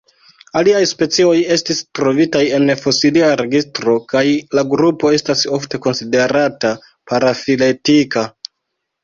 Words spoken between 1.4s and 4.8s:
estis trovitaj en fosilia registro kaj la